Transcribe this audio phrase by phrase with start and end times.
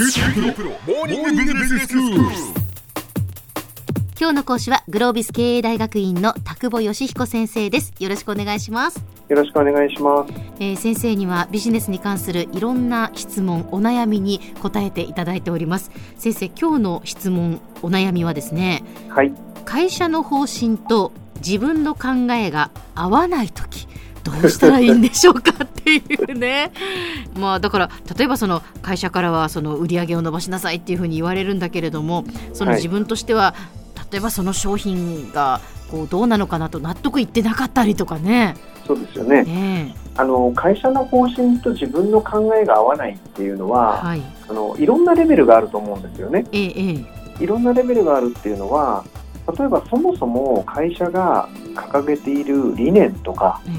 [0.00, 0.06] 今
[4.28, 7.92] 日の講師はグロービス経営大学院の田久保義彦先生です。
[7.98, 10.32] よろしくお願いします、よろしくお願いします。
[10.60, 15.90] えー先生にはビジネスに関するいろんな質問お悩みに答えていただいております。
[16.16, 19.32] 先生今日の質問お悩みはですねはい。
[19.64, 23.87] 会社の方針と自分の考えが合わないとき
[24.28, 26.72] どうしたらいいんでしょうかっていうね
[27.38, 33.54] まあだから例えばその会社からはその売り上げを伸ばしなさいっていうふうに言われるんだけれどもそのはい自分としては、
[34.12, 38.54] 例えばその商品がこうどうなのかなと納得いってなかったりとかね。
[38.86, 39.42] そうですよね。
[39.42, 46.44] ねあの会社の方針と自分の考えが合わないっていうのえは、はいあのいろんなレベルがあると思うんですよね。
[46.52, 47.06] えええ
[47.40, 49.04] えいろんなレベルがあるっていうのは、
[49.56, 53.70] 例えばそもそも会社が掲げている理念とか、え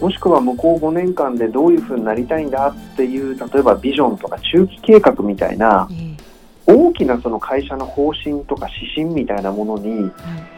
[0.00, 6.30] もしくは向こう5年間でどういうふうになりたいんだっていう例えばビジョンとか中期計画みたいなええ。
[6.66, 10.10] 大きなその会社の方針とか指針みたいなものに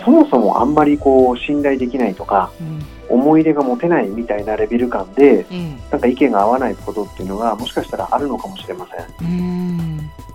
[0.04, 2.82] そもそもあんまりこう信頼できないとかうん。
[3.08, 5.76] 思い入れが持てないみたいなレベル感でええ。
[5.90, 9.82] なんか意見が合わないことっていうのがもしかしたらあるのかもしれません。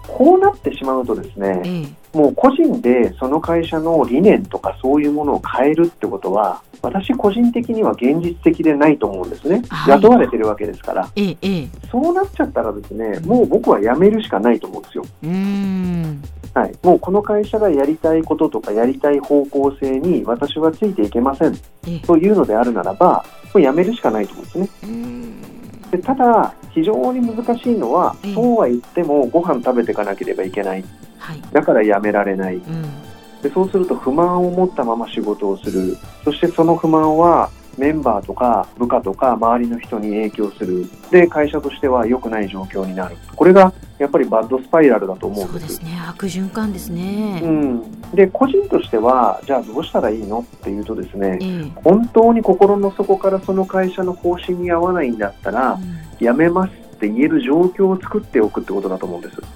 [0.08, 2.18] こうなってしまうとですね、ええ。
[2.18, 9.62] もう個人でその会社の理念とかそういうものを変えるってことは、私個人的には現実的でないと思うんですね。
[9.70, 11.10] はい雇われてるわけですから。
[11.16, 15.06] ええええそうなっちゃったらですね、もう僕は辞めるしかないと思うんですよ。
[15.24, 16.22] うーん
[16.54, 16.74] はい。
[16.84, 21.54] もうこの会社がやりたいこととかやりたい方向性に私はついていけません
[21.88, 24.70] ええというのであるならば、もう辞めるしかないと思うんですね。
[25.92, 30.84] でただ、非常に難しいのはええ、そうは言ってもご飯食べていかなければいけない。
[31.18, 32.56] はいだから辞められない。
[32.56, 33.07] うん
[33.42, 35.98] でそうすると不満を持ったまま仕事をする。
[36.24, 40.86] そしてその不満はメンバーとか部下とか周りの人に影響する。
[41.12, 43.16] で会社としては良くない状況になる。
[43.36, 45.98] これがやっぱりバッドスパイラルだと思うんでそうですすね。
[46.08, 50.40] 悪循環ですね、うん、で個人としてはじゃあどうしたらいいの？
[50.40, 51.82] っていうとですねええ。
[51.84, 55.98] 本当に心の底からその会社の方針に合わないんだったらうん。
[56.20, 59.40] 辞めますって言える状況を作っておくってことだと思うんです。
[59.40, 59.48] は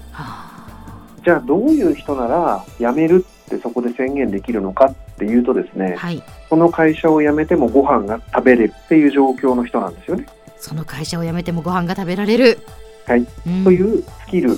[1.24, 6.22] じゃあどういう人なら辞めるってそこで宣言できるのかっていうとですねあはい。
[6.50, 10.26] この会社を辞めてもご飯が食べれるっていう状況の人なんですよね。
[10.58, 12.58] その会社を辞めてもご飯が食べられる、
[13.06, 13.26] はい。
[13.46, 14.50] うん、というスキル、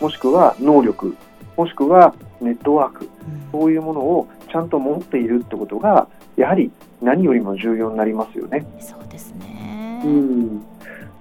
[0.00, 1.16] もしくは能力、
[1.56, 3.60] もしくはネットワーク、うん。
[3.60, 8.66] そういうものをちゃんと持っているってことが、やはり何よりも重要になりますよね。
[8.80, 10.66] そうですね、うん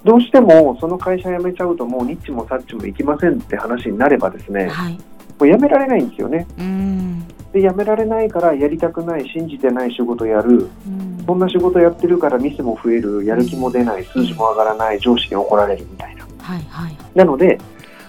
[0.05, 4.99] どうしてもその会社辞めちゃうともうニッチもサッチもいきませんって話になればですね、もはい、
[5.39, 6.45] う辞められないんですよね。
[6.59, 7.27] うん。
[7.51, 11.23] で、辞められないからやりたくない、信じてない仕事やる、うん。
[11.25, 16.23] そんな仕事やってるからミスも増える、やる気も出ない、数字も上がらない、上司に怒られるみたいな。
[16.39, 16.97] はいはい。
[17.15, 17.57] なので、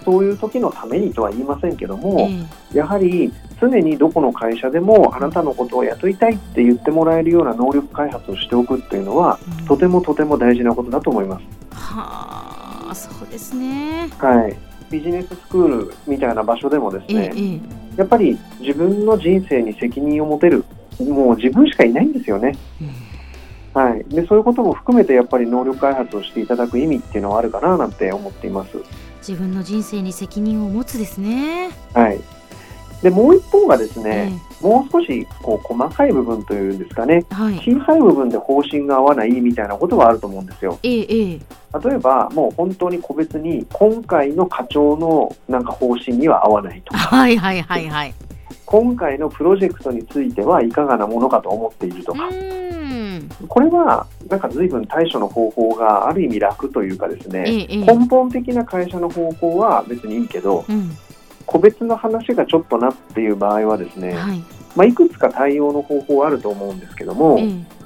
[0.05, 2.29] そういう時のためにとは言いませんけども、
[2.73, 9.65] えやはり常にどこの会社でもあなたのことを雇いたいって言ってもらえるような能力開発をしておくっていうのは、えうん。
[9.65, 11.56] とてもとても大事なことだと思います。
[12.01, 14.57] はあそうですねはい。
[14.89, 17.61] ビジネススクールみたいな場所でもですええね、
[17.95, 20.63] えやっぱり自分の人生に責任を持てる、
[20.99, 22.55] もう自分しかいないんですよね。
[22.81, 23.07] えうん
[23.77, 24.03] はい。
[24.05, 28.77] で、そういうことも含めてやっぱり能力開発をしていただく意味っていうのはあるかななんて思っています。
[29.19, 32.19] 自分の人生に責任を持つですねはい。
[33.03, 37.55] で、もう一方がですえね、もう少しこう細かい部分というんですかね、えはい。
[37.57, 40.79] 小さい部分で方針が合わないみたいなことはあると思うんですよ。
[40.83, 41.39] 例
[41.93, 48.13] えば、もう本当に個別に今回の課長のなんか方針には合わないとか、はいはいはいはい。
[48.65, 52.23] 今回のプロジェクトについてはいかがなものかと思っているとうか、
[53.47, 60.91] これはなんか随分対処の方法がある意味楽というかですね、根本的な会社の方向は別にいいけど、うん
[61.47, 64.43] 個別の話がちょっとなっていう場合はですね、はい。
[64.75, 67.77] まあ、いくつか対応の方法あると思うんですけども、ええ。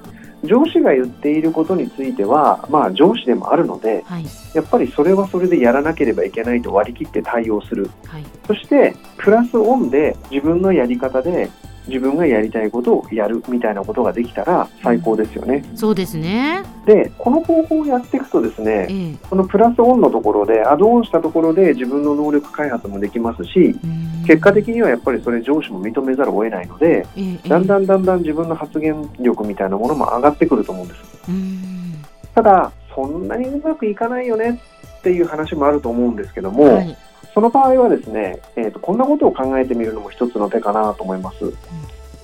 [0.44, 4.26] 上司が言っていることについては、まあ、上司でもあるので、はい。
[4.56, 7.90] やっぱりそれはそれでやらなければいけないと割り切って対応する。
[8.08, 8.26] はい。
[8.48, 11.50] そして、プラスオンで自分のやり方で
[11.92, 15.64] 自分がやりたいことをやるみたいなことができたら最高ですよね。
[15.76, 16.64] そうですね。
[16.86, 19.16] で、この方法をやっていくとですね、ええ。
[19.30, 24.26] このプラスオンのところでアドオンしたところで自分の能力開発もできますし、うん。
[24.26, 27.38] 結果的にはやっぱりそれ上司も認めざるを得ないので、え。
[27.48, 31.00] だんだんだんだん自分の発言力みたいなものも上がってくると思うんです。
[31.30, 31.94] うん。
[32.34, 34.62] ただ、そんなにうまくいかないよね
[35.00, 36.98] っていう話もあると思うんですけども、はい
[37.34, 41.54] その場合はですね、えーと、こんなことを考えてみるのも一つの手かなと思います。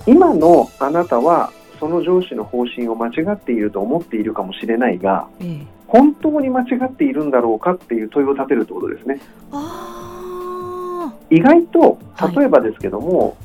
[0.06, 9.20] 今のあなたは、その上司の方針を間違っていると思っているかもしれないが、ええ本当に間違っているんだろうかっていう問いを立てるってことですね。
[9.50, 13.36] あ意外とはい例えばですけども、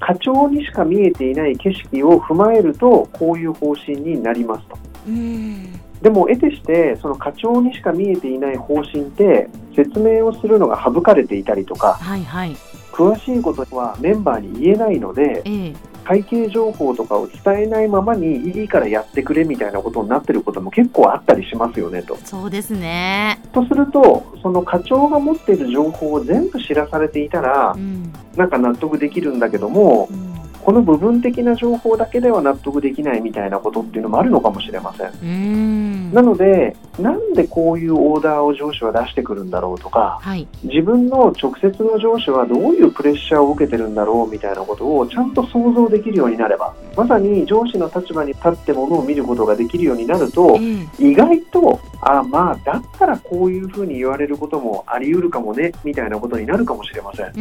[0.00, 4.76] 課長にしか見えていない景色を踏まえるとこういう方針になりますと。
[5.06, 12.56] うんでも得てしてその課長にしか見えていない方針って説明をするのが省かれていたりとかはいはい。
[12.92, 15.74] 詳しいことはメンバーに言えないのでええ。
[16.04, 22.16] 会計情報とかを伝えないままにいいからやってくれみたいなことになってることも結構あったりしますよねと。
[22.24, 23.40] そうですね。
[23.52, 28.12] とするとその課長が持っている情報を全部知らされていたらうん。
[28.36, 30.21] なんか納得できるんだけどもうん
[30.62, 35.10] この部分的な情報だけでは納得できないみたいなことっていうのもあるのかもしれません。
[35.22, 36.12] うん。
[36.12, 40.46] なので、なんでこういうオーダーを上司は出してくるんだろうとか、はい。
[40.62, 51.10] 自分の直接の上司はどういうプレッシャーを受けてるんだろうみたいなことをちゃんと想像できるようになれば、まさに上司の立場に立ってものを見ることができるようになると、ええ。
[51.10, 57.32] 意外と、あまあ、だったらこういうふうに言われることもあり得るかもね、みたいなことになるかもしれません。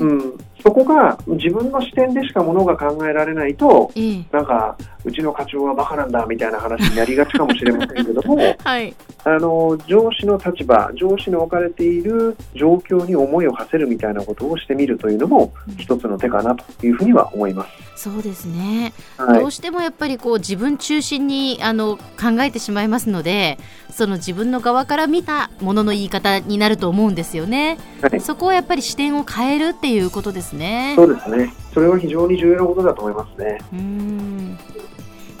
[0.00, 4.24] うん、そこが自分の視点でしかものが考えられないと、ええ。
[4.30, 8.94] なんか、うちの課長はバカなんだみたいな話になりがちかもしれませんけども、 はい。
[9.24, 17.88] あの上司の立場、上司の置かれている状況に思いを馳せるみたいなことをしてみるというのも一つの手かなというふうには思います。
[17.98, 19.40] そうですね、はい。
[19.40, 23.58] どうしてもやっぱりこう自分中心にあの考えてしまいますので
[23.90, 28.20] その自分の側から見たものの言い方になると思うんですよね、はい。
[28.20, 30.57] そこはやっぱり視点を変えるっていうことですね
[30.96, 31.52] そうですね。
[31.72, 33.58] それは非常に重要なことだと思いますね。
[33.72, 34.58] うーん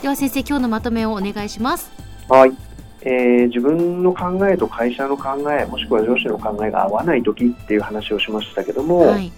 [0.02, 1.90] では先生今日のまとめをお願いします
[2.28, 2.52] はい。
[3.02, 9.32] えー自分の考えと会社の考え、もしくは上司の考えが合わないときっていう話をしましたけども、はい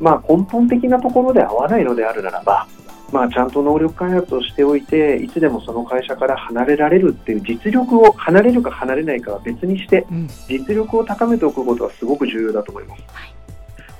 [0.00, 2.66] まあ根本的なところで合わないのであるならば、
[3.12, 13.02] まあちゃんと能力開発をしておいて、いつでもその会社から離れられるっていう実力を離れるか離れないかは別にして、うん実力を高めておくことはすごく重要だと思います。
[13.12, 13.37] はい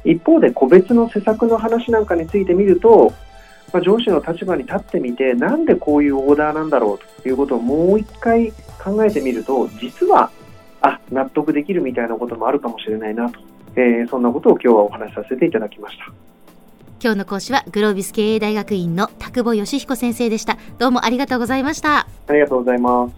[0.04, 3.12] 一方で個別の施策の話なんかについてみると、
[3.72, 8.52] まあ、上司の立場に立ってみてなんでこういうオーダーなんだろうということをもう一回
[8.82, 10.30] 考えてみると実は
[10.80, 13.40] あ納得できるみたいなこともあるかもしれないなと、
[13.74, 16.12] えーそんなことを今日はお話しさせていただきました。
[17.00, 23.17] 今日の講師はグロービス経営大学院の田久保義彦先生でしたどうもありがとうございましたありがとうございます。